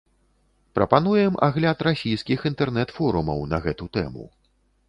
Прапануем 0.77 1.37
агляд 1.49 1.85
расійскіх 1.89 2.39
інтэрнэт-форумаў 2.53 3.47
на 3.55 3.61
гэту 3.67 3.85
тэму. 4.01 4.27